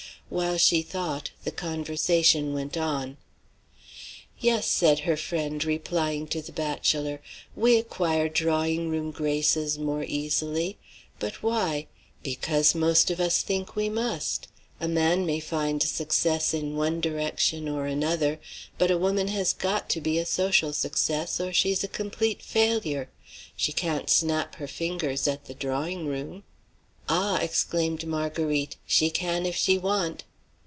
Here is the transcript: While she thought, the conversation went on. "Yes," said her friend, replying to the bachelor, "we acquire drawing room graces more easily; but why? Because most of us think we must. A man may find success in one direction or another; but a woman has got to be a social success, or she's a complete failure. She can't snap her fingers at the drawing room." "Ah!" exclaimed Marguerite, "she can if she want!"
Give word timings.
While 0.31 0.57
she 0.57 0.81
thought, 0.81 1.31
the 1.43 1.51
conversation 1.51 2.53
went 2.53 2.77
on. 2.77 3.17
"Yes," 4.39 4.65
said 4.65 4.99
her 4.99 5.17
friend, 5.17 5.61
replying 5.65 6.25
to 6.27 6.41
the 6.41 6.53
bachelor, 6.53 7.21
"we 7.53 7.75
acquire 7.77 8.29
drawing 8.29 8.87
room 8.89 9.11
graces 9.11 9.77
more 9.77 10.05
easily; 10.05 10.77
but 11.19 11.43
why? 11.43 11.87
Because 12.23 12.73
most 12.73 13.11
of 13.11 13.19
us 13.19 13.41
think 13.41 13.75
we 13.75 13.89
must. 13.89 14.47
A 14.79 14.87
man 14.87 15.25
may 15.25 15.41
find 15.41 15.83
success 15.83 16.53
in 16.53 16.77
one 16.77 17.01
direction 17.01 17.67
or 17.67 17.85
another; 17.85 18.39
but 18.77 18.89
a 18.89 18.97
woman 18.97 19.27
has 19.27 19.51
got 19.51 19.89
to 19.89 19.99
be 19.99 20.17
a 20.17 20.25
social 20.25 20.71
success, 20.71 21.41
or 21.41 21.51
she's 21.51 21.83
a 21.83 21.89
complete 21.89 22.41
failure. 22.41 23.09
She 23.57 23.73
can't 23.73 24.09
snap 24.09 24.55
her 24.55 24.67
fingers 24.69 25.27
at 25.27 25.47
the 25.47 25.53
drawing 25.53 26.07
room." 26.07 26.43
"Ah!" 27.09 27.39
exclaimed 27.41 28.07
Marguerite, 28.07 28.77
"she 28.85 29.09
can 29.09 29.45
if 29.45 29.55
she 29.55 29.77
want!" 29.77 30.23